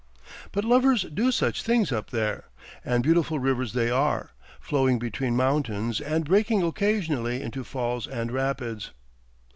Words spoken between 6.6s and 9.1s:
occasionally into falls and rapids.